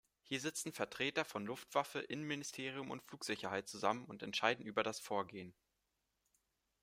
[0.23, 5.53] Hier sitzen Vertreter von Luftwaffe, Innenministerium und Flugsicherheit zusammen und entscheiden über das Vorgehen.